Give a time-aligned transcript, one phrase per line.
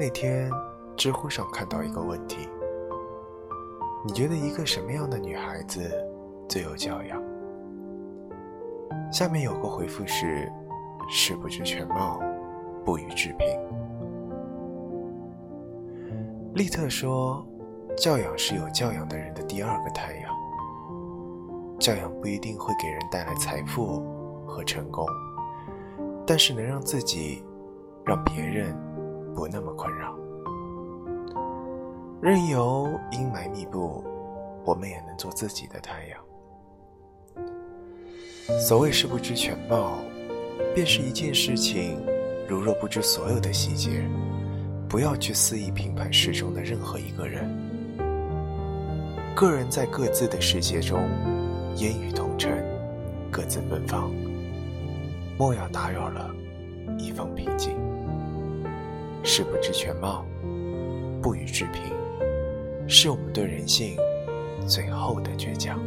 [0.00, 0.48] 那天，
[0.96, 2.48] 知乎上看到一个问题：
[4.06, 5.90] 你觉得一个什么样的女孩子
[6.48, 7.20] 最有教养？
[9.10, 10.48] 下面有个回复是：
[11.08, 12.20] 事不知全貌，
[12.84, 13.48] 不予置评。
[16.54, 17.44] 利特说，
[17.96, 20.32] 教养是有教养的人的第二个太阳。
[21.80, 24.00] 教养不一定会给人带来财富
[24.46, 25.04] 和成功，
[26.24, 27.44] 但是能让自己、
[28.04, 28.76] 让别人
[29.38, 30.18] 不那么困扰。
[32.20, 34.04] 任由阴霾密布，
[34.64, 36.20] 我们也能做自己的太阳。
[38.58, 39.98] 所谓“事不知全貌”，
[40.74, 42.04] 便是一件事情，
[42.48, 44.02] 如若不知所有的细节，
[44.88, 47.48] 不要去肆意评判事中的任何一个人。
[49.36, 51.08] 个人在各自的世界中。
[51.76, 52.60] 烟雨同尘，
[53.30, 54.10] 各自奔放。
[55.38, 56.34] 莫要打扰了
[56.98, 57.77] 一方平静。
[59.28, 60.24] 事不知全貌，
[61.20, 61.82] 不予置评，
[62.88, 63.94] 是我们对人性
[64.66, 65.78] 最后的倔强。